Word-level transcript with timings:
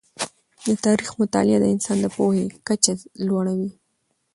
د 0.65 0.67
تاریخ 0.85 1.09
مطالعه 1.21 1.59
د 1.61 1.65
انسان 1.73 1.97
د 2.01 2.05
پوهې 2.15 2.45
کچه 2.67 2.93
لوړوي. 3.27 3.71